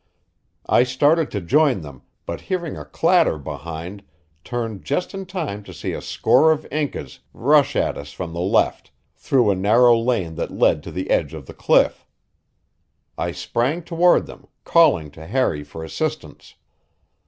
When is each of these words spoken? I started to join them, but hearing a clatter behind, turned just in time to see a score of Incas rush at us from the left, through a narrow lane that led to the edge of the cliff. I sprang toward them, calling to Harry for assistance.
I 0.65 0.81
started 0.81 1.29
to 1.29 1.41
join 1.41 1.81
them, 1.81 2.01
but 2.25 2.41
hearing 2.49 2.75
a 2.75 2.85
clatter 2.85 3.37
behind, 3.37 4.01
turned 4.43 4.83
just 4.83 5.13
in 5.13 5.27
time 5.27 5.61
to 5.65 5.73
see 5.75 5.93
a 5.93 6.01
score 6.01 6.51
of 6.51 6.65
Incas 6.71 7.19
rush 7.33 7.75
at 7.75 7.99
us 7.99 8.11
from 8.11 8.33
the 8.33 8.39
left, 8.39 8.89
through 9.15 9.51
a 9.51 9.55
narrow 9.55 9.95
lane 9.95 10.33
that 10.37 10.49
led 10.49 10.81
to 10.85 10.91
the 10.91 11.11
edge 11.11 11.35
of 11.35 11.45
the 11.45 11.53
cliff. 11.53 12.07
I 13.15 13.31
sprang 13.31 13.83
toward 13.83 14.25
them, 14.25 14.47
calling 14.63 15.11
to 15.11 15.27
Harry 15.27 15.63
for 15.63 15.83
assistance. 15.83 16.55